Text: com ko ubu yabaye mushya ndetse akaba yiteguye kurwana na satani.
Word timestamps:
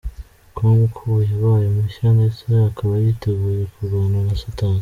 com 0.55 0.77
ko 0.95 0.99
ubu 1.09 1.21
yabaye 1.31 1.67
mushya 1.75 2.07
ndetse 2.17 2.43
akaba 2.69 2.93
yiteguye 3.03 3.61
kurwana 3.73 4.17
na 4.27 4.35
satani. 4.41 4.79